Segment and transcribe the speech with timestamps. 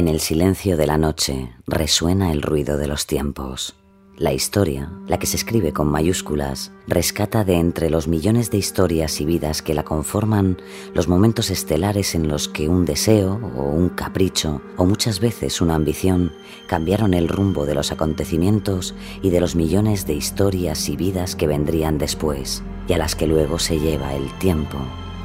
[0.00, 3.76] En el silencio de la noche resuena el ruido de los tiempos.
[4.16, 9.20] La historia, la que se escribe con mayúsculas, rescata de entre los millones de historias
[9.20, 10.56] y vidas que la conforman
[10.94, 15.74] los momentos estelares en los que un deseo o un capricho o muchas veces una
[15.74, 16.32] ambición
[16.66, 21.46] cambiaron el rumbo de los acontecimientos y de los millones de historias y vidas que
[21.46, 24.78] vendrían después y a las que luego se lleva el tiempo,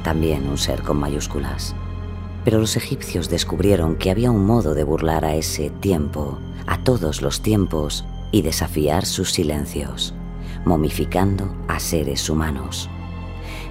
[0.04, 1.74] también un ser con mayúsculas.
[2.46, 7.20] Pero los egipcios descubrieron que había un modo de burlar a ese tiempo, a todos
[7.20, 10.14] los tiempos, y desafiar sus silencios,
[10.64, 12.88] momificando a seres humanos.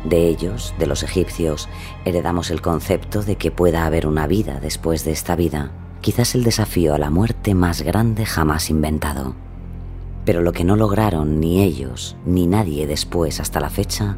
[0.04, 1.70] De ellos, de los egipcios,
[2.04, 6.44] heredamos el concepto de que pueda haber una vida después de esta vida, quizás el
[6.44, 9.36] desafío a la muerte más grande jamás inventado.
[10.26, 14.18] Pero lo que no lograron ni ellos ni nadie después hasta la fecha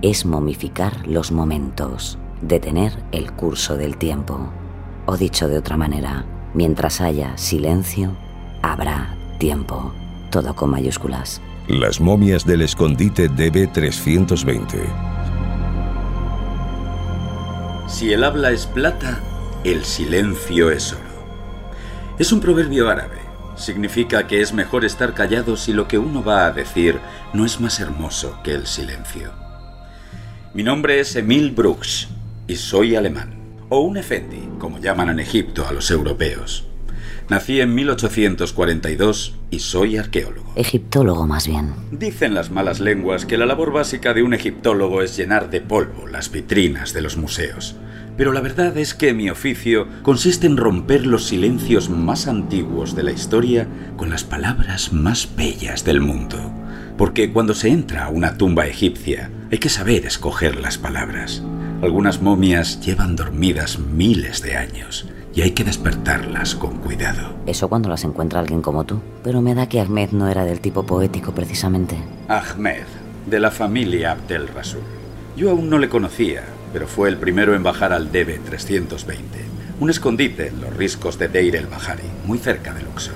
[0.00, 4.50] es momificar los momentos detener el curso del tiempo.
[5.06, 8.16] O dicho de otra manera, mientras haya silencio,
[8.62, 9.92] habrá tiempo.
[10.30, 11.40] Todo con mayúsculas.
[11.68, 15.08] Las momias del escondite DB320.
[17.88, 19.20] Si el habla es plata,
[19.64, 21.02] el silencio es oro.
[22.18, 23.18] Es un proverbio árabe.
[23.56, 27.00] Significa que es mejor estar callado si lo que uno va a decir
[27.32, 29.32] no es más hermoso que el silencio.
[30.54, 32.08] Mi nombre es Emil Brooks
[32.48, 33.34] y soy alemán,
[33.68, 36.64] o un efendi, como llaman en Egipto a los europeos.
[37.28, 40.54] Nací en 1842 y soy arqueólogo.
[40.56, 41.74] Egiptólogo más bien.
[41.92, 46.06] Dicen las malas lenguas que la labor básica de un egiptólogo es llenar de polvo
[46.06, 47.76] las vitrinas de los museos.
[48.16, 53.02] Pero la verdad es que mi oficio consiste en romper los silencios más antiguos de
[53.02, 56.38] la historia con las palabras más bellas del mundo.
[56.96, 61.42] Porque cuando se entra a una tumba egipcia hay que saber escoger las palabras.
[61.80, 67.36] Algunas momias llevan dormidas miles de años y hay que despertarlas con cuidado.
[67.46, 69.00] Eso cuando las encuentra alguien como tú.
[69.22, 71.96] Pero me da que Ahmed no era del tipo poético precisamente.
[72.26, 72.82] Ahmed,
[73.26, 74.82] de la familia Abdel Rasul.
[75.36, 79.38] Yo aún no le conocía, pero fue el primero en bajar al DB 320,
[79.78, 83.14] un escondite en los riscos de Deir el Bahari, muy cerca de Luxor.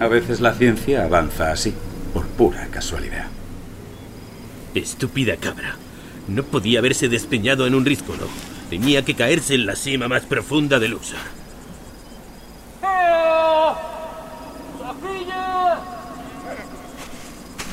[0.00, 1.72] A veces la ciencia avanza así,
[2.12, 3.26] por pura casualidad.
[4.74, 5.76] Estúpida cabra.
[6.28, 8.28] No podía haberse despeñado en un ríscolo.
[8.68, 11.18] Tenía que caerse en la cima más profunda de Luxor.
[14.78, 15.78] ¡Sofía!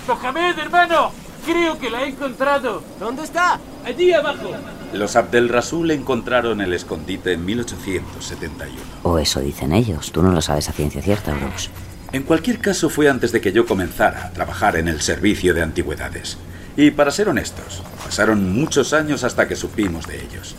[0.08, 1.12] ¡Mohamed, hermano!
[1.46, 2.82] Creo que la he encontrado.
[3.00, 3.60] ¿Dónde está?
[3.86, 4.52] Allí abajo.
[4.94, 8.74] Los Abdel Rasul encontraron el escondite en 1871.
[9.04, 10.12] O eso dicen ellos.
[10.12, 11.70] Tú no lo sabes a ciencia cierta, Brooks.
[12.14, 15.62] En cualquier caso fue antes de que yo comenzara a trabajar en el servicio de
[15.62, 16.38] antigüedades.
[16.78, 20.56] Y para ser honestos, pasaron muchos años hasta que supimos de ellos.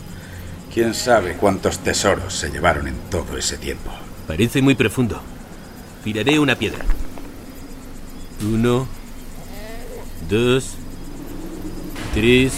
[0.73, 3.91] ¿Quién sabe cuántos tesoros se llevaron en todo ese tiempo?
[4.27, 5.21] Parece muy profundo.
[6.03, 6.85] Tiraré una piedra.
[8.41, 8.87] Uno,
[10.29, 10.75] dos,
[12.13, 12.53] tres.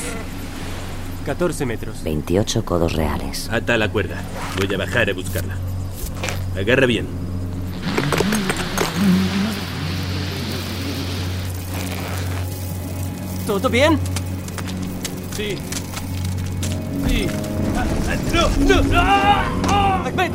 [1.25, 2.03] 14 metros.
[2.03, 3.49] 28 codos reales.
[3.51, 4.21] Ata la cuerda.
[4.57, 5.55] Voy a bajar a buscarla.
[6.57, 7.07] Agarra bien.
[13.49, 13.97] ¿Todo bien?
[15.35, 15.55] Sí.
[17.07, 17.25] Sí.
[17.75, 18.81] Ah, ah, ¡No!
[18.83, 18.93] ¡No!
[18.93, 19.45] ¡Ah!
[19.67, 20.03] ¡Ah!
[20.05, 20.31] Ahmed.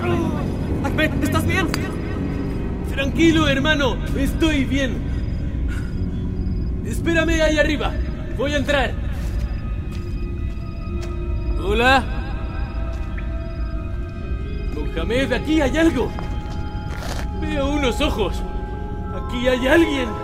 [0.85, 1.69] Ahmed, ¿estás bien?
[2.93, 3.99] Tranquilo, hermano.
[4.19, 4.97] Estoy bien.
[6.85, 7.93] Espérame ahí arriba.
[8.37, 8.93] Voy a entrar.
[11.65, 12.05] Hola.
[14.75, 16.11] Mohamed, aquí hay algo.
[17.41, 18.43] Veo unos ojos.
[19.15, 20.24] Aquí hay alguien.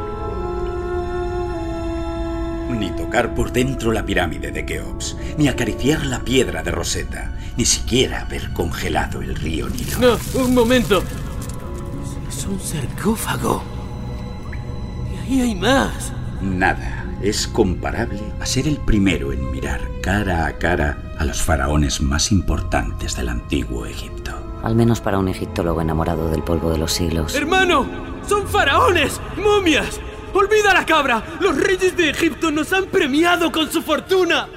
[2.78, 7.64] Ni tocar por dentro la pirámide de Keops, ni acariciar la piedra de Rosetta, ni
[7.64, 9.99] siquiera haber congelado el río Nilo.
[9.99, 11.02] No, un momento.
[12.28, 13.62] Es un sarcófago.
[15.12, 16.12] Y ahí hay más.
[16.40, 22.00] Nada es comparable a ser el primero en mirar cara a cara a los faraones
[22.00, 24.32] más importantes del antiguo Egipto.
[24.62, 27.34] Al menos para un egiptólogo enamorado del polvo de los siglos.
[27.34, 27.87] ¡Hermano!
[28.26, 29.20] ¡Son faraones!
[29.37, 30.00] ¡Momias!
[30.32, 31.23] ¡Olvida la cabra!
[31.41, 34.49] ¡Los reyes de Egipto nos han premiado con su fortuna!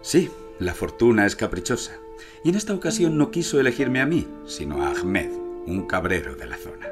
[0.00, 1.98] Sí, la fortuna es caprichosa.
[2.44, 5.30] Y en esta ocasión no quiso elegirme a mí, sino a Ahmed,
[5.66, 6.86] un cabrero de la zona.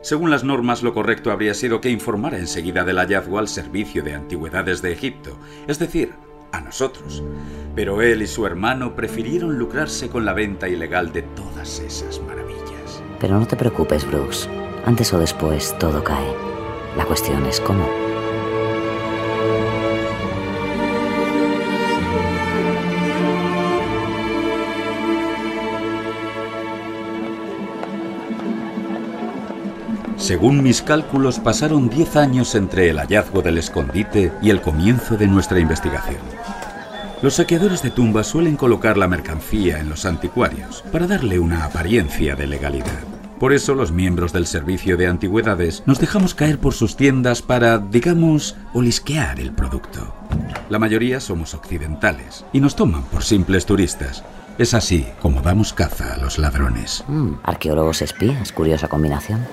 [0.00, 4.14] Según las normas, lo correcto habría sido que informara enseguida del hallazgo al Servicio de
[4.14, 5.38] Antigüedades de Egipto,
[5.68, 6.12] es decir,
[6.50, 7.22] a nosotros.
[7.76, 13.02] Pero él y su hermano prefirieron lucrarse con la venta ilegal de todas esas maravillas.
[13.20, 14.48] Pero no te preocupes, Brooks.
[14.84, 16.34] Antes o después todo cae.
[16.96, 17.86] La cuestión es cómo.
[30.16, 35.26] Según mis cálculos, pasaron 10 años entre el hallazgo del escondite y el comienzo de
[35.26, 36.20] nuestra investigación.
[37.22, 42.34] Los saqueadores de tumbas suelen colocar la mercancía en los anticuarios para darle una apariencia
[42.34, 43.11] de legalidad.
[43.42, 47.78] Por eso los miembros del servicio de antigüedades nos dejamos caer por sus tiendas para,
[47.78, 50.14] digamos, olisquear el producto.
[50.70, 54.22] La mayoría somos occidentales y nos toman por simples turistas.
[54.58, 57.02] Es así como damos caza a los ladrones.
[57.08, 59.44] Mm, arqueólogos espías, curiosa combinación.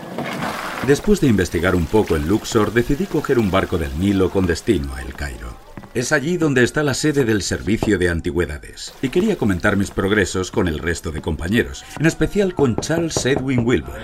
[0.85, 4.93] Después de investigar un poco en Luxor, decidí coger un barco del Nilo con destino
[4.93, 5.47] a El Cairo.
[5.95, 10.51] Es allí donde está la sede del Servicio de Antigüedades, y quería comentar mis progresos
[10.51, 13.97] con el resto de compañeros, en especial con Charles Edwin Wilbur,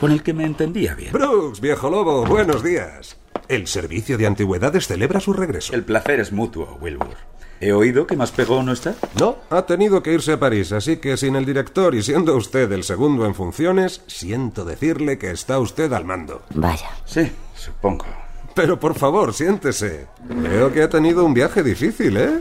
[0.00, 1.12] con el que me entendía bien.
[1.12, 3.16] Brooks, viejo lobo, buenos días.
[3.48, 5.74] El Servicio de Antigüedades celebra su regreso.
[5.74, 7.16] El placer es mutuo, Wilbur.
[7.60, 8.94] He oído que más pegó no está.
[9.18, 12.70] No, ha tenido que irse a París, así que sin el director y siendo usted
[12.70, 16.44] el segundo en funciones, siento decirle que está usted al mando.
[16.54, 16.90] Vaya.
[17.04, 18.06] Sí, supongo.
[18.58, 20.08] Pero por favor, siéntese.
[20.24, 22.40] Veo que ha tenido un viaje difícil, ¿eh?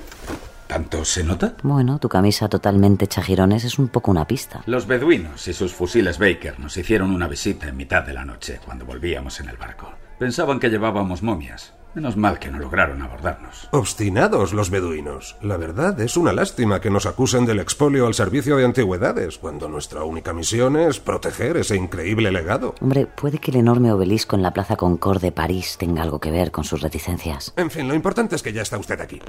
[0.66, 1.54] ¿Tanto se nota?
[1.62, 4.64] Bueno, tu camisa totalmente hecha jirones es un poco una pista.
[4.66, 8.60] Los beduinos y sus fusiles Baker nos hicieron una visita en mitad de la noche
[8.66, 9.94] cuando volvíamos en el barco.
[10.18, 11.75] Pensaban que llevábamos momias.
[11.97, 13.67] Menos mal que no lograron abordarnos.
[13.71, 15.35] Obstinados los beduinos.
[15.41, 19.67] La verdad es una lástima que nos acusen del expolio al servicio de antigüedades, cuando
[19.67, 22.75] nuestra única misión es proteger ese increíble legado.
[22.81, 26.29] Hombre, puede que el enorme obelisco en la Plaza Concorde de París tenga algo que
[26.29, 27.51] ver con sus reticencias.
[27.57, 29.19] En fin, lo importante es que ya está usted aquí.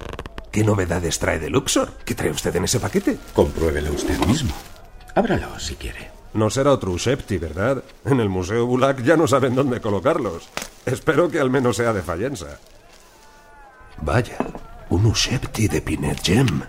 [0.53, 1.89] ¿Qué novedades trae de Luxor?
[2.05, 3.17] ¿Qué trae usted en ese paquete?
[3.33, 4.53] Compruébelo usted mismo.
[5.15, 6.18] Ábralo si quiere.
[6.35, 7.83] No será otro Ushepti, ¿verdad?
[8.05, 10.49] En el Museo Bulak ya no saben dónde colocarlos.
[10.85, 12.59] Espero que al menos sea de Fallenza.
[14.01, 14.39] Vaya,
[14.91, 16.63] un Ushepti de Pinet Gem.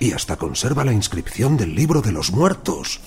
[0.00, 3.00] Y hasta conserva la inscripción del libro de los muertos.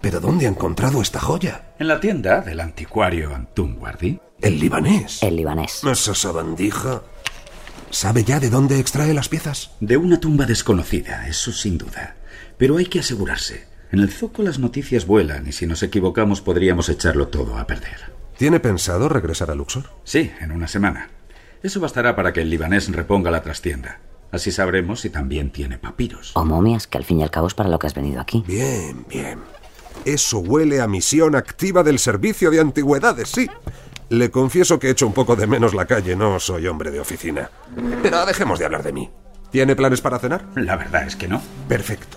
[0.00, 1.74] ¿Pero dónde ha encontrado esta joya?
[1.78, 4.20] En la tienda del anticuario Antumwardi.
[4.40, 5.22] El libanés.
[5.22, 5.84] El libanés.
[5.84, 7.02] Esa sabandija.
[7.90, 9.70] ¿Sabe ya de dónde extrae las piezas?
[9.80, 12.16] De una tumba desconocida, eso sin duda.
[12.58, 13.71] Pero hay que asegurarse.
[13.92, 18.10] En el zoco las noticias vuelan y si nos equivocamos podríamos echarlo todo a perder.
[18.38, 19.90] ¿Tiene pensado regresar a Luxor?
[20.02, 21.10] Sí, en una semana.
[21.62, 24.00] Eso bastará para que el libanés reponga la trastienda.
[24.30, 26.32] Así sabremos si también tiene papiros.
[26.34, 28.42] O momias, que al fin y al cabo es para lo que has venido aquí.
[28.46, 29.40] Bien, bien.
[30.06, 33.46] Eso huele a misión activa del servicio de antigüedades, sí.
[34.08, 37.50] Le confieso que echo un poco de menos la calle, no soy hombre de oficina.
[38.02, 39.10] Pero dejemos de hablar de mí.
[39.50, 40.46] ¿Tiene planes para cenar?
[40.54, 41.42] La verdad es que no.
[41.68, 42.16] Perfecto.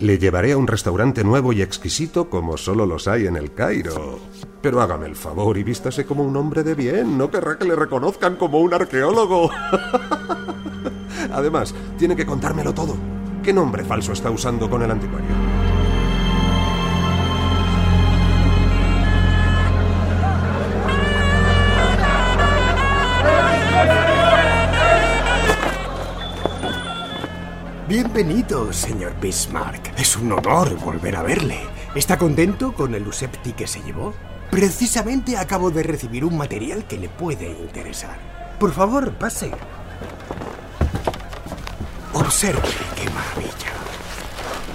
[0.00, 4.18] Le llevaré a un restaurante nuevo y exquisito como solo los hay en el Cairo.
[4.62, 7.18] Pero hágame el favor y vístase como un hombre de bien.
[7.18, 9.50] No querrá que le reconozcan como un arqueólogo.
[11.32, 12.96] Además, tiene que contármelo todo.
[13.42, 15.28] ¿Qué nombre falso está usando con el anticuario?
[27.90, 29.98] Bienvenido, señor Bismarck.
[29.98, 31.58] Es un honor volver a verle.
[31.96, 34.14] ¿Está contento con el Usepti que se llevó?
[34.48, 38.16] Precisamente acabo de recibir un material que le puede interesar.
[38.60, 39.50] Por favor, pase.
[42.12, 42.62] Observe
[42.94, 43.72] qué maravilla.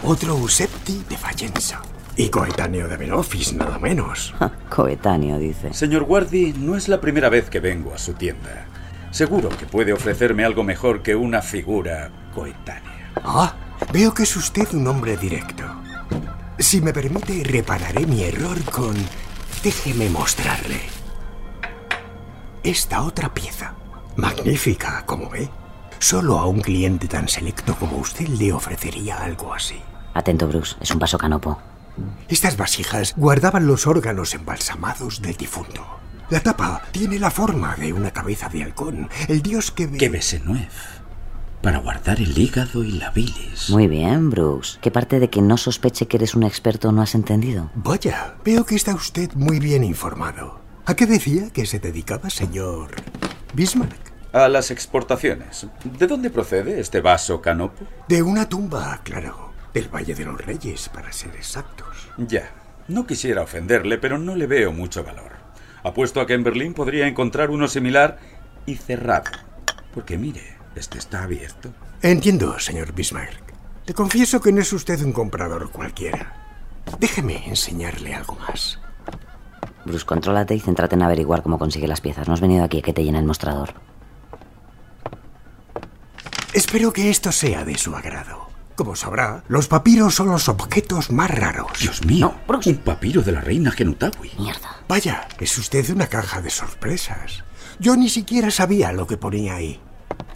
[0.04, 1.82] Otro Usepti de Fallenza.
[2.18, 4.36] Y coetáneo de Benofis, nada menos.
[4.70, 5.74] Coetáneo, dice.
[5.74, 8.66] Señor Guardi, no es la primera vez que vengo a su tienda.
[9.12, 12.95] Seguro que puede ofrecerme algo mejor que una figura coetánea.
[13.24, 13.56] Ah,
[13.92, 15.64] veo que es usted un hombre directo.
[16.60, 18.96] Si me permite, repararé mi error con...
[19.64, 20.80] Déjeme mostrarle.
[22.64, 23.74] Esta otra pieza.
[24.16, 25.50] Magnífica, como ve.
[26.00, 29.82] Solo a un cliente tan selecto como usted le ofrecería algo así.
[30.14, 31.60] Atento, Bruce, es un vaso canopo.
[32.28, 35.86] Estas vasijas guardaban los órganos embalsamados del difunto.
[36.30, 39.90] La tapa tiene la forma de una cabeza de halcón, el dios que...
[39.92, 40.70] Que Besenuev.
[41.66, 43.72] Para guardar el hígado y la bilis.
[43.72, 44.78] Muy bien, Bruce.
[44.84, 47.72] ¿Qué parte de que no sospeche que eres un experto no has entendido?
[47.74, 50.60] Vaya, veo que está usted muy bien informado.
[50.86, 52.92] ¿A qué decía que se dedicaba, señor
[53.56, 54.14] Bismarck?
[54.32, 55.66] A las exportaciones.
[55.98, 57.84] ¿De dónde procede este vaso canopo?
[58.08, 59.52] De una tumba, claro.
[59.74, 62.10] Del Valle de los Reyes, para ser exactos.
[62.20, 62.52] Ya.
[62.88, 65.32] No quisiera ofenderle, pero no le veo mucho valor.
[65.84, 68.20] Apuesto a que en Berlín podría encontrar uno similar
[68.68, 69.32] y cerrado.
[69.96, 71.74] Porque mire, este está abierto.
[72.02, 73.54] Entiendo, señor Bismarck.
[73.86, 76.34] Le confieso que no es usted un comprador cualquiera.
[77.00, 78.80] Déjeme enseñarle algo más.
[79.86, 82.28] Bruce, contrólate y céntrate en averiguar cómo consigue las piezas.
[82.28, 83.74] No has venido aquí a que te llene el mostrador.
[86.54, 88.48] Espero que esto sea de su agrado.
[88.76, 91.80] Como sabrá, los papiros son los objetos más raros.
[91.80, 94.32] Dios mío, un papiro de la reina Genutawi.
[94.38, 94.78] Mierda.
[94.88, 97.44] Vaya, es usted una caja de sorpresas.
[97.80, 99.80] Yo ni siquiera sabía lo que ponía ahí.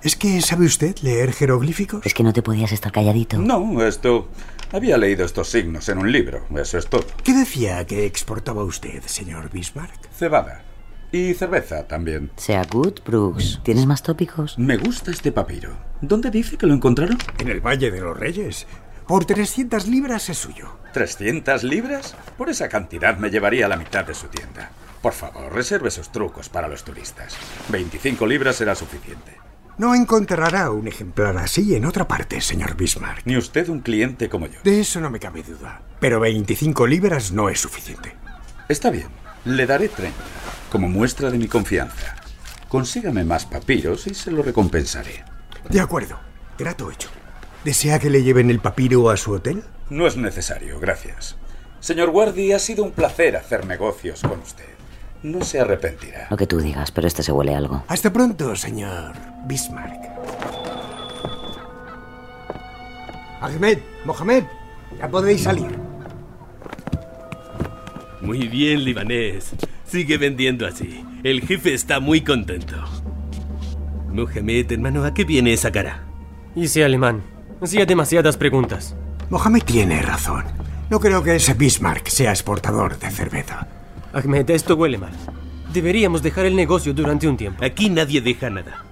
[0.01, 2.06] ¿Es que sabe usted leer jeroglíficos?
[2.06, 3.38] Es que no te podías estar calladito.
[3.38, 4.29] No, esto...
[4.72, 7.03] Había leído estos signos en un libro, eso es todo.
[7.24, 10.12] ¿Qué decía que exportaba usted, señor Bismarck?
[10.12, 10.62] Cebada.
[11.12, 12.29] Y cerveza también.
[12.38, 13.62] Sea good, Brooks.
[13.63, 14.60] ¿Tienes más tópicos?
[14.60, 15.72] Me gusta este papiro.
[16.01, 17.18] ¿Dónde dice que lo encontraron?
[17.39, 18.68] En el Valle de los Reyes.
[19.08, 20.77] Por 300 libras es suyo.
[20.94, 22.15] ¿300 libras?
[22.38, 24.70] Por esa cantidad me llevaría la mitad de su tienda.
[25.01, 27.36] Por favor, reserve sus trucos para los turistas.
[27.70, 29.49] 25 libras será suficiente.
[29.80, 33.26] No encontrará un ejemplar así en otra parte, señor Bismarck.
[33.26, 34.60] Ni usted un cliente como yo.
[34.62, 35.82] De eso no me cabe duda.
[36.02, 38.14] Pero 25 libras no es suficiente.
[38.68, 39.08] Está bien.
[39.46, 40.18] Le daré 30,
[40.70, 42.18] como muestra de mi confianza.
[42.68, 45.24] Consígame más papiros y se lo recompensaré.
[45.70, 46.20] De acuerdo.
[46.58, 47.08] Trato hecho.
[47.64, 49.64] ¿Desea que le lleven el papiro a su hotel?
[49.90, 51.38] No es necesario, gracias.
[51.80, 54.79] Señor Guardi, ha sido un placer hacer negocios con usted.
[55.22, 56.28] No se arrepentirá.
[56.30, 57.84] Lo que tú digas, pero este se huele algo.
[57.88, 59.14] Hasta pronto, señor
[59.46, 60.00] Bismarck.
[63.42, 64.44] Ahmed, Mohamed,
[64.98, 65.78] ya podéis salir.
[68.22, 69.52] Muy bien, libanés.
[69.86, 71.04] Sigue vendiendo así.
[71.24, 72.76] El jefe está muy contento.
[74.10, 76.04] Mohamed, hermano, ¿a qué viene esa cara?
[76.56, 77.24] Hice alemán.
[77.62, 78.96] Hacía demasiadas preguntas.
[79.30, 80.46] Mohamed tiene razón.
[80.90, 83.68] No creo que ese Bismarck sea exportador de cerveza.
[84.13, 85.13] Ahmed, esto huele mal.
[85.74, 87.63] Deberíamos dejar el negocio durante un tiempo.
[87.63, 88.86] Aquí nadie deja nada.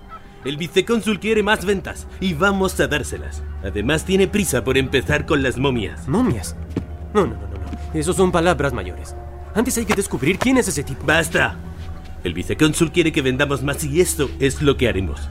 [0.46, 3.42] El vicecónsul quiere más ventas y vamos a dárselas.
[3.64, 6.08] Además tiene prisa por empezar con las momias.
[6.08, 6.56] ¿Momias?
[7.14, 7.48] No, no, no, no.
[7.48, 8.00] no.
[8.00, 9.16] Eso son palabras mayores.
[9.56, 11.04] Antes hay que descubrir quién es ese tipo.
[11.06, 11.56] ¡Basta!
[12.24, 15.30] El vicecónsul quiere que vendamos más y esto es lo que haremos.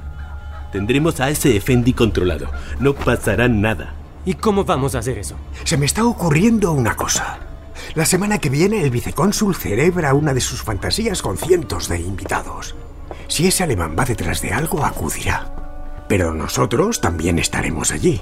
[0.73, 2.51] Tendremos a ese Effendi controlado.
[2.81, 3.95] No pasará nada.
[4.25, 5.37] ¿Y cómo vamos a hacer eso?
[5.63, 7.39] Se me está ocurriendo una cosa.
[7.95, 12.75] La semana que viene el vicecónsul celebra una de sus fantasías con cientos de invitados.
[13.29, 16.05] Si ese alemán va detrás de algo, acudirá.
[16.09, 18.21] Pero nosotros también estaremos allí.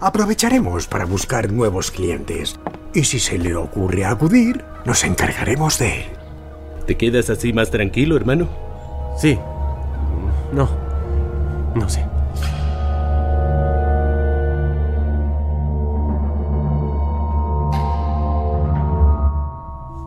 [0.00, 2.58] Aprovecharemos para buscar nuevos clientes.
[2.94, 6.06] Y si se le ocurre acudir, nos encargaremos de él.
[6.86, 8.48] ¿Te quedas así más tranquilo, hermano?
[9.18, 9.38] Sí.
[10.52, 10.68] No.
[11.74, 12.04] No sé.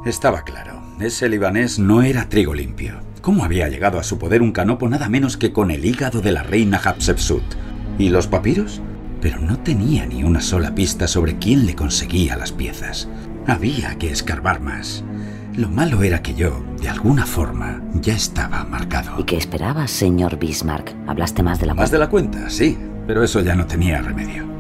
[0.10, 0.82] Estaba claro.
[1.00, 3.00] Ese libanés no era trigo limpio.
[3.22, 6.32] ¿Cómo había llegado a su poder un canopo nada menos que con el hígado de
[6.32, 7.44] la reina Hatshepsut?
[8.00, 8.82] ¿Y los papiros?
[9.22, 13.08] Pero no tenía ni una sola pista sobre quién le conseguía las piezas.
[13.46, 15.04] Había que escarbar más.
[15.56, 19.20] Lo malo era que yo, de alguna forma, ya estaba marcado.
[19.20, 20.96] ¿Y qué esperabas, señor Bismarck?
[21.06, 24.59] ¿Hablaste más de la Más de la cuenta, sí, pero eso ya no tenía remedio.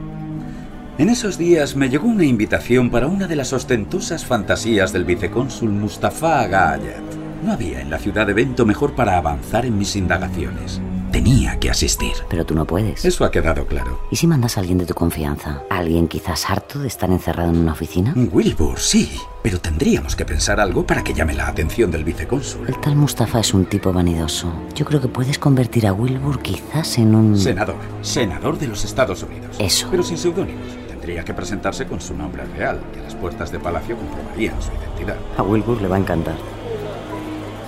[0.99, 5.69] En esos días me llegó una invitación para una de las ostentosas fantasías del vicecónsul
[5.69, 7.01] Mustafa Agayat.
[7.41, 10.81] No había en la ciudad evento mejor para avanzar en mis indagaciones.
[11.09, 12.11] Tenía que asistir.
[12.29, 13.05] Pero tú no puedes.
[13.05, 14.01] Eso ha quedado claro.
[14.11, 15.63] ¿Y si mandas a alguien de tu confianza?
[15.69, 18.13] ¿Alguien quizás harto de estar encerrado en una oficina?
[18.15, 19.09] Wilbur, sí.
[19.41, 22.67] Pero tendríamos que pensar algo para que llame la atención del vicecónsul.
[22.67, 24.51] El tal Mustafa es un tipo vanidoso.
[24.75, 27.37] Yo creo que puedes convertir a Wilbur quizás en un...
[27.37, 27.77] Senador.
[28.01, 29.55] Senador de los Estados Unidos.
[29.59, 29.87] Eso.
[29.89, 30.78] Pero sin seudónimos.
[31.09, 34.69] Tendría que presentarse con su nombre real, que a las puertas de palacio comprobarían su
[34.73, 35.17] identidad.
[35.37, 36.35] A Wilbur le va a encantar.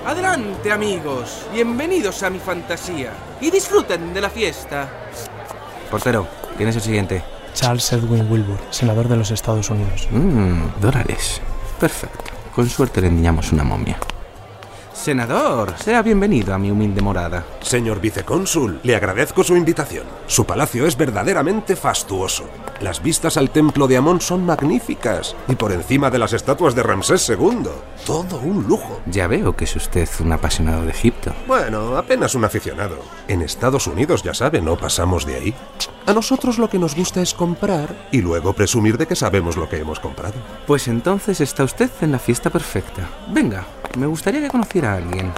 [0.06, 1.48] Adelante, amigos.
[1.52, 3.10] Bienvenidos a mi fantasía.
[3.42, 4.88] Y disfruten de la fiesta.
[5.90, 7.24] Portero, ¿quién es el siguiente?
[7.56, 10.08] Charles Edwin Wilbur, senador de los Estados Unidos.
[10.12, 11.42] Mmm, dólares.
[11.80, 12.24] Perfecto.
[12.54, 13.98] Con suerte le endiñamos una momia.
[14.94, 17.46] Senador, sea bienvenido a mi humilde morada.
[17.62, 20.06] Señor vicecónsul, le agradezco su invitación.
[20.28, 22.44] Su palacio es verdaderamente fastuoso.
[22.82, 25.36] Las vistas al templo de Amón son magníficas.
[25.48, 27.70] Y por encima de las estatuas de Ramsés II.
[28.06, 29.00] Todo un lujo.
[29.06, 31.34] Ya veo que es usted un apasionado de Egipto.
[31.48, 32.98] Bueno, apenas un aficionado.
[33.28, 35.56] En Estados Unidos, ya sabe, no pasamos de ahí.
[36.06, 39.70] A nosotros lo que nos gusta es comprar y luego presumir de que sabemos lo
[39.70, 40.36] que hemos comprado.
[40.68, 43.08] Pues entonces está usted en la fiesta perfecta.
[43.30, 43.66] Venga,
[43.98, 45.32] me gustaría que conociera a alguien.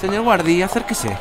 [0.00, 1.16] Señor Guardi, acérquese.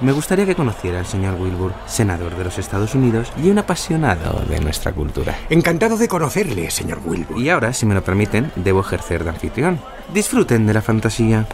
[0.00, 4.40] Me gustaría que conociera al señor Wilbur, senador de los Estados Unidos y un apasionado
[4.46, 5.38] de nuestra cultura.
[5.48, 7.38] Encantado de conocerle, señor Wilbur.
[7.38, 9.78] Y ahora, si me lo permiten, debo ejercer de anfitrión.
[10.12, 11.46] Disfruten de la fantasía.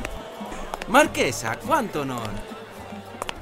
[0.88, 2.30] Marquesa, cuánto honor.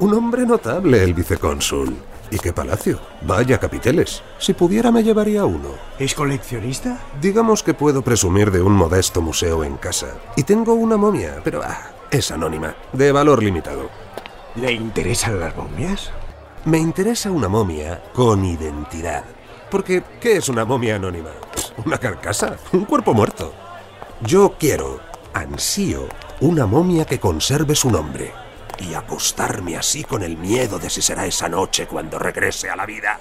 [0.00, 1.96] Un hombre notable, el vicecónsul.
[2.30, 2.98] ¿Y qué palacio?
[3.22, 4.22] Vaya capiteles.
[4.38, 5.70] Si pudiera me llevaría uno.
[5.98, 6.98] ¿Es coleccionista?
[7.20, 10.08] Digamos que puedo presumir de un modesto museo en casa.
[10.36, 13.88] Y tengo una momia, pero ah, es anónima, de valor limitado.
[14.56, 16.10] ¿Le interesan las momias?
[16.64, 19.24] Me interesa una momia con identidad.
[19.70, 21.30] Porque, ¿qué es una momia anónima?
[21.84, 22.56] ¿Una carcasa?
[22.72, 23.52] ¿Un cuerpo muerto?
[24.22, 25.00] Yo quiero,
[25.34, 26.08] ansío,
[26.40, 28.45] una momia que conserve su nombre.
[28.78, 32.86] Y acostarme así con el miedo de si será esa noche cuando regrese a la
[32.86, 33.18] vida.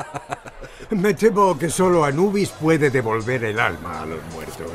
[0.90, 4.70] Me temo que solo Anubis puede devolver el alma a los muertos.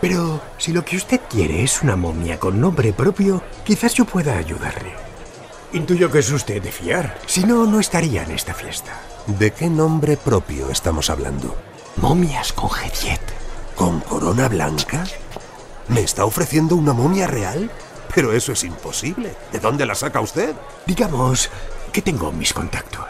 [0.00, 4.36] Pero si lo que usted quiere es una momia con nombre propio, quizás yo pueda
[4.36, 4.92] ayudarle.
[5.72, 7.18] Intuyo que es usted de fiar.
[7.26, 8.92] Si no, no estaría en esta fiesta.
[9.26, 11.56] ¿De qué nombre propio estamos hablando?
[11.96, 12.70] Momias con.
[13.76, 15.04] ¿Con corona blanca?
[15.88, 17.70] ¿Me está ofreciendo una momia real?
[18.14, 19.34] Pero eso es imposible.
[19.50, 20.54] ¿De dónde la saca usted?
[20.86, 21.50] Digamos
[21.92, 23.08] que tengo mis contactos.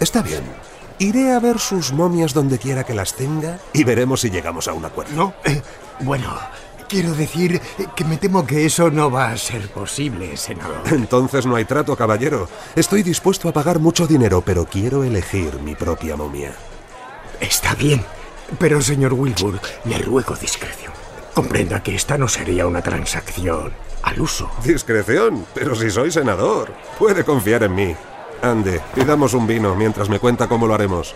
[0.00, 0.44] Está bien.
[0.98, 4.72] Iré a ver sus momias donde quiera que las tenga y veremos si llegamos a
[4.72, 5.14] un acuerdo.
[5.14, 5.60] No, eh,
[6.00, 6.34] bueno,
[6.88, 7.60] quiero decir
[7.94, 10.80] que me temo que eso no va a ser posible, senador.
[10.92, 12.48] Entonces no hay trato, caballero.
[12.74, 16.54] Estoy dispuesto a pagar mucho dinero, pero quiero elegir mi propia momia.
[17.40, 18.02] Está bien,
[18.58, 20.92] pero señor Wilbur, le ruego discreción.
[21.36, 23.70] Comprenda que esta no sería una transacción
[24.02, 24.50] al uso.
[24.64, 27.94] Discreción, pero si soy senador, puede confiar en mí.
[28.40, 31.14] Ande, pidamos un vino mientras me cuenta cómo lo haremos.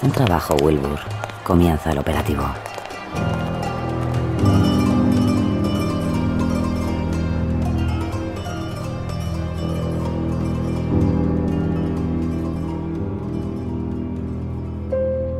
[0.00, 0.98] Un trabajo, Wilbur.
[1.44, 2.44] Comienza el operativo.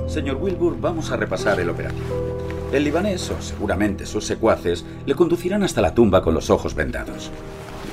[0.07, 2.48] Señor Wilbur, vamos a repasar el operativo.
[2.73, 7.31] El libanés, o seguramente sus secuaces, le conducirán hasta la tumba con los ojos vendados.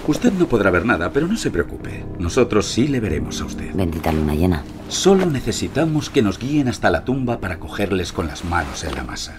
[0.07, 2.05] Usted no podrá ver nada, pero no se preocupe.
[2.19, 3.73] Nosotros sí le veremos a usted.
[3.73, 4.63] Bendita luna llena.
[4.88, 9.03] Solo necesitamos que nos guíen hasta la tumba para cogerles con las manos en la
[9.03, 9.38] masa.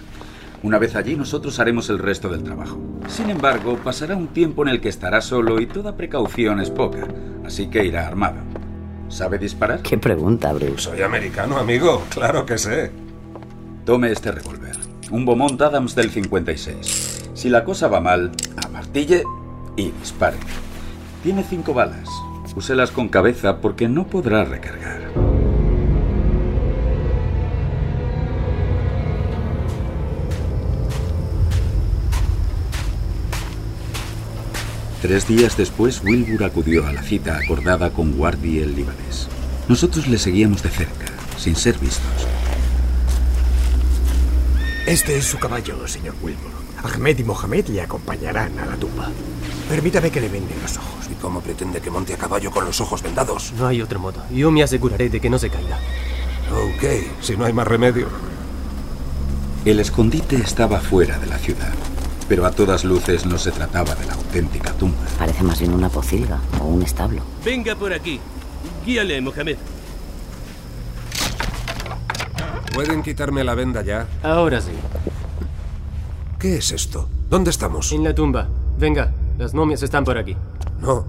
[0.63, 2.79] Una vez allí nosotros haremos el resto del trabajo.
[3.07, 7.07] Sin embargo, pasará un tiempo en el que estará solo y toda precaución es poca,
[7.45, 8.39] así que irá armado.
[9.07, 9.83] ¿Sabe disparar?
[9.83, 10.79] ¿Qué pregunta, Bruce?
[10.79, 12.03] Soy americano, amigo.
[12.09, 12.91] Claro que sé.
[13.85, 14.66] Tome este revólver.
[15.09, 17.29] Un Beaumont Adams del 56.
[17.33, 18.31] Si la cosa va mal,
[18.65, 19.23] amartille
[19.77, 20.37] y dispare.
[21.23, 22.09] Tiene cinco balas.
[22.55, 25.01] Úselas con cabeza porque no podrá recargar.
[35.01, 39.29] Tres días después, Wilbur acudió a la cita acordada con Wardy el libanés.
[39.69, 41.05] Nosotros le seguíamos de cerca,
[41.37, 42.27] sin ser vistos.
[44.87, 46.49] Este es su caballo, señor Wilbur.
[46.81, 49.09] Ahmed y Mohamed le acompañarán a la tumba.
[49.67, 51.09] Permítame que le vende los ojos.
[51.11, 53.51] ¿Y cómo pretende que monte a caballo con los ojos vendados?
[53.57, 54.23] No hay otro modo.
[54.31, 55.77] Yo me aseguraré de que no se caiga.
[56.53, 56.85] Ok,
[57.19, 58.07] si no hay más remedio.
[59.65, 61.73] El escondite estaba fuera de la ciudad,
[62.29, 65.05] pero a todas luces no se trataba de la auténtica tumba.
[65.19, 67.23] Parece más bien una pocilga o un establo.
[67.43, 68.21] Venga por aquí.
[68.85, 69.57] Guíale, Mohamed.
[72.77, 74.05] ¿Pueden quitarme la venda ya?
[74.21, 74.69] Ahora sí.
[76.37, 77.09] ¿Qué es esto?
[77.27, 77.91] ¿Dónde estamos?
[77.91, 78.47] En la tumba.
[78.77, 80.37] Venga, las momias están por aquí.
[80.79, 81.07] No,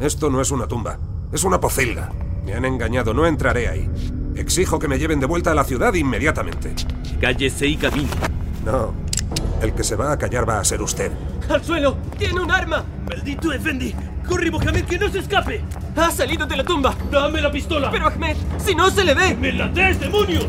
[0.00, 0.98] esto no es una tumba.
[1.30, 2.10] Es una pocilga.
[2.46, 3.86] Me han engañado, no entraré ahí.
[4.34, 6.74] Exijo que me lleven de vuelta a la ciudad inmediatamente.
[7.20, 8.08] Cállese y camine.
[8.64, 8.94] No,
[9.60, 11.12] el que se va a callar va a ser usted.
[11.50, 11.98] ¡Al suelo!
[12.16, 12.82] ¡Tiene un arma!
[13.06, 13.94] ¡Maldito Effendi!
[14.26, 15.62] ¡Corre, Mohamed, que no se escape!
[15.96, 16.94] ¡Ha salido de la tumba!
[17.12, 17.90] ¡Dame la pistola!
[17.90, 18.38] ¡Pero Ahmed!
[18.56, 19.34] ¡Si no se le ve!
[19.34, 20.40] ¡Me la des, demonio!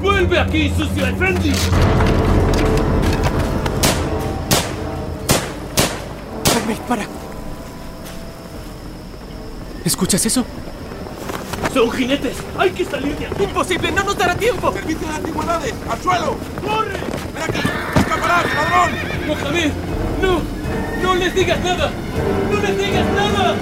[0.00, 1.52] ¡Vuelve aquí, sucio Effendi!
[6.56, 7.06] Ahmed, para.
[9.84, 10.44] ¿Escuchas eso?
[11.72, 12.36] ¡Son jinetes!
[12.58, 13.44] ¡Hay que salir de aquí!
[13.44, 13.92] ¡Imposible!
[13.92, 14.72] ¡No nos dará tiempo!
[14.72, 15.74] ¡Servicio de antigüedades!
[15.90, 16.36] ¡Al suelo!
[16.64, 16.96] ¡Corre!
[17.98, 18.90] ¡Escaparás, ladrón!
[19.26, 19.70] ¡Mohamed!
[20.22, 20.40] ¡No!
[21.02, 21.90] ¡No les digas nada!
[22.50, 23.54] ¡No les digas nada!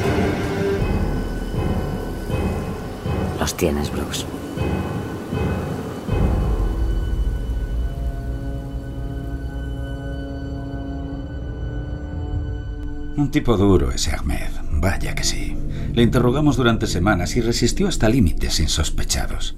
[3.41, 4.25] Los tienes, Brooks.
[13.17, 15.57] Un tipo duro ese Ahmed, vaya que sí.
[15.93, 19.57] Le interrogamos durante semanas y resistió hasta límites insospechados.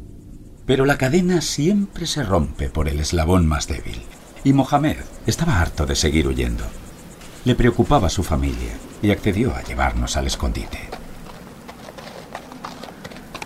[0.66, 4.03] Pero la cadena siempre se rompe por el eslabón más débil.
[4.45, 6.64] Y Mohamed estaba harto de seguir huyendo.
[7.47, 10.81] Le preocupaba su familia y accedió a llevarnos al escondite.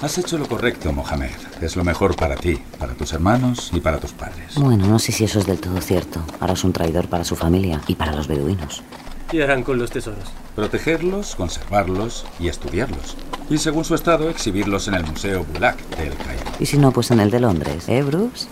[0.00, 1.30] Has hecho lo correcto, Mohamed.
[1.60, 4.54] Es lo mejor para ti, para tus hermanos y para tus padres.
[4.56, 6.20] Bueno, no sé si eso es del todo cierto.
[6.40, 8.82] Ahora es un traidor para su familia y para los beduinos.
[9.30, 10.24] ¿Qué harán con los tesoros?
[10.56, 13.16] Protegerlos, conservarlos y estudiarlos.
[13.48, 16.50] Y según su estado, exhibirlos en el Museo Bulak del Cairo.
[16.58, 18.48] Y si no, pues en el de Londres, ¿eh, Brooks?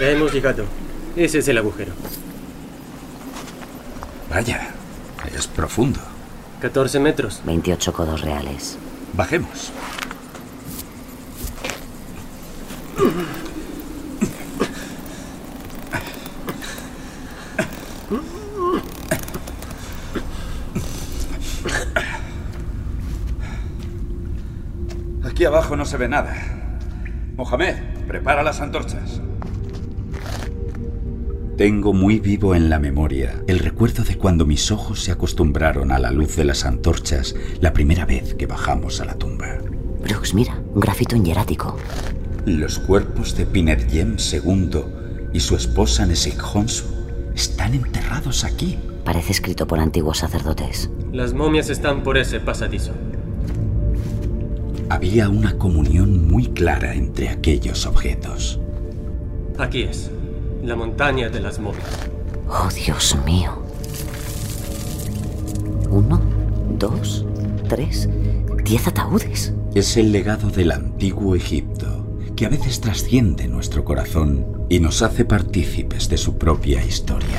[0.00, 0.64] Ya hemos llegado.
[1.14, 1.92] Ese es el agujero.
[4.28, 4.70] Vaya,
[5.36, 6.00] es profundo.
[6.60, 7.40] 14 metros.
[7.44, 8.76] 28 codos reales.
[9.12, 9.70] Bajemos.
[25.44, 26.34] Aquí abajo no se ve nada.
[27.36, 27.74] Mohamed,
[28.08, 29.20] prepara las antorchas.
[31.58, 35.98] Tengo muy vivo en la memoria el recuerdo de cuando mis ojos se acostumbraron a
[35.98, 39.58] la luz de las antorchas la primera vez que bajamos a la tumba.
[40.02, 41.76] Brooks, mira, un grafito en hierático.
[42.46, 44.80] Los cuerpos de Pinerjem II
[45.34, 46.86] y su esposa Nesik Honsu
[47.34, 48.78] están enterrados aquí.
[49.04, 50.88] Parece escrito por antiguos sacerdotes.
[51.12, 52.94] Las momias están por ese pasadizo.
[54.90, 58.60] Había una comunión muy clara entre aquellos objetos.
[59.58, 60.10] Aquí es.
[60.62, 62.08] La montaña de las momias.
[62.48, 63.62] Oh, Dios mío.
[65.90, 66.20] Uno,
[66.78, 67.24] dos,
[67.68, 68.08] tres,
[68.64, 69.54] diez ataúdes.
[69.74, 75.24] Es el legado del antiguo Egipto, que a veces trasciende nuestro corazón y nos hace
[75.24, 77.38] partícipes de su propia historia.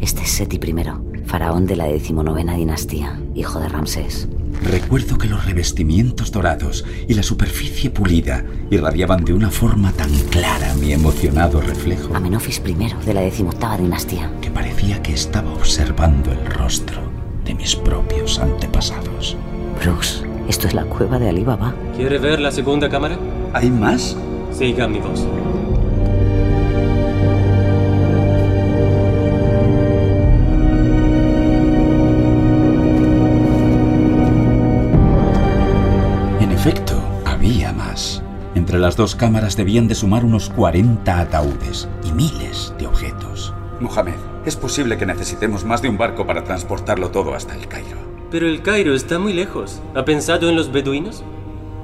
[0.00, 4.28] Este es Seti I, faraón de la decimonovena dinastía, hijo de Ramsés.
[4.62, 10.74] Recuerdo que los revestimientos dorados y la superficie pulida irradiaban de una forma tan clara
[10.74, 12.14] mi emocionado reflejo.
[12.14, 14.30] Amenofis I de la decimoctava dinastía.
[14.40, 17.00] Que parecía que estaba observando el rostro
[17.44, 19.36] de mis propios antepasados.
[19.82, 21.74] Brooks, esto es la cueva de Ali Baba.
[21.96, 23.18] ¿Quiere ver la segunda cámara?
[23.54, 24.16] ¿Hay más?
[24.52, 25.26] Siga mi voz.
[38.70, 43.52] Entre las dos cámaras debían de sumar unos 40 ataúdes y miles de objetos.
[43.80, 44.14] Mohamed,
[44.46, 47.98] es posible que necesitemos más de un barco para transportarlo todo hasta el Cairo.
[48.30, 49.82] Pero el Cairo está muy lejos.
[49.96, 51.24] ¿Ha pensado en los beduinos?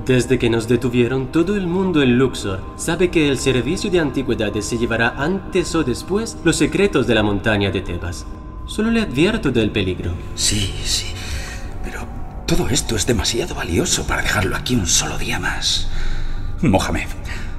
[0.07, 4.65] Desde que nos detuvieron, todo el mundo en Luxor sabe que el servicio de antigüedades
[4.65, 8.27] se llevará antes o después los secretos de la montaña de Tebas.
[8.67, 10.13] Solo le advierto del peligro.
[10.37, 11.07] Sí, sí.
[11.83, 12.07] Pero
[12.47, 15.89] todo esto es demasiado valioso para dejarlo aquí un solo día más.
[16.63, 17.09] Mohamed,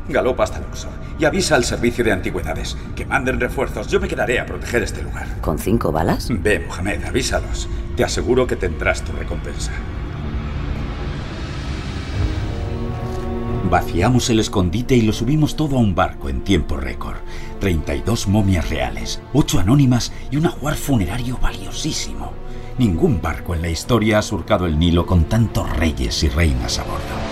[0.10, 3.88] galopa hasta Luxor y avisa al servicio de antigüedades que manden refuerzos.
[3.88, 5.28] Yo me quedaré a proteger este lugar.
[5.42, 6.30] ¿Con cinco balas?
[6.30, 7.68] Ve, Mohamed, avísalos.
[7.96, 9.72] Te aseguro que tendrás tu recompensa.
[13.70, 17.18] Vaciamos el escondite y lo subimos todo a un barco en tiempo récord.
[17.60, 22.32] 32 momias reales, 8 anónimas y un ajuar funerario valiosísimo.
[22.78, 26.84] Ningún barco en la historia ha surcado el Nilo con tantos reyes y reinas a
[26.84, 27.27] bordo.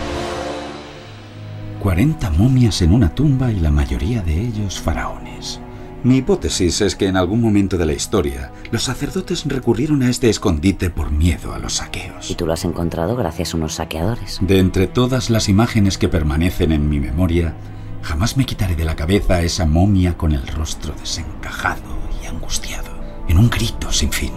[1.85, 5.59] 40 momias en una tumba y la mayoría de ellos faraones.
[6.03, 10.31] Mi hipótesis es que en algún momento de la historia los sacerdotes recurrieron a este
[10.31, 12.31] escondite por miedo a los saqueos.
[12.31, 14.39] Y tú lo has encontrado gracias a unos saqueadores.
[14.41, 17.53] De entre todas las imágenes que permanecen en mi memoria,
[18.01, 22.89] jamás me quitaré de la cabeza esa momia con el rostro desencajado y angustiado,
[23.27, 24.31] en un grito sin fin.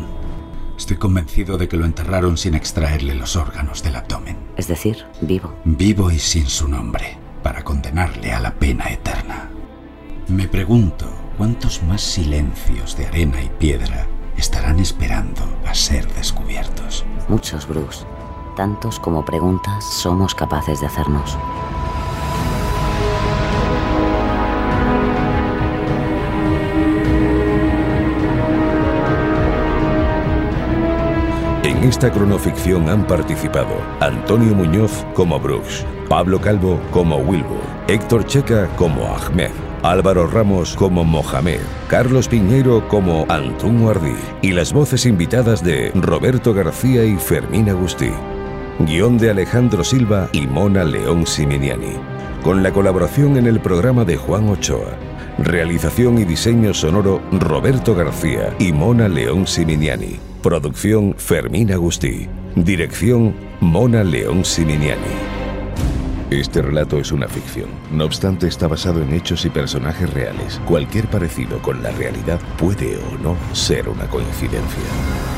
[0.76, 4.36] Estoy convencido de que lo enterraron sin extraerle los órganos del abdomen.
[4.58, 5.54] Es decir, vivo.
[5.64, 7.16] Vivo y sin su nombre,
[7.48, 9.48] para condenarle a la pena eterna.
[10.26, 11.06] Me pregunto
[11.38, 14.06] cuántos más silencios de arena y piedra
[14.36, 17.06] estarán esperando a ser descubiertos.
[17.26, 18.04] Muchos, Bruce.
[18.54, 21.38] Tantos como preguntas somos capaces de hacernos.
[31.64, 38.66] En esta cronoficción han participado Antonio Muñoz como Brooks, Pablo Calvo como Wilbur, Héctor Checa
[38.76, 39.50] como Ahmed,
[39.82, 46.54] Álvaro Ramos como Mohamed, Carlos Piñero como Antún Guardí y las voces invitadas de Roberto
[46.54, 48.10] García y Fermín Agustí.
[48.78, 51.96] Guión de Alejandro Silva y Mona León Siminiani.
[52.42, 54.96] Con la colaboración en el programa de Juan Ochoa.
[55.38, 60.18] Realización y diseño sonoro Roberto García y Mona León Siminiani.
[60.42, 62.28] Producción Fermín Agustí.
[62.54, 65.37] Dirección Mona León Siminiani.
[66.30, 67.70] Este relato es una ficción.
[67.90, 70.60] No obstante, está basado en hechos y personajes reales.
[70.66, 75.37] Cualquier parecido con la realidad puede o no ser una coincidencia.